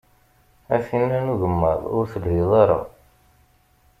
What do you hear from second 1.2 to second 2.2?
n ugemmaḍ, ur